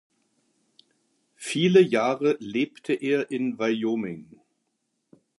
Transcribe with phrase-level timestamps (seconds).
[1.35, 4.41] Viele Jahre lebte er in Wyoming.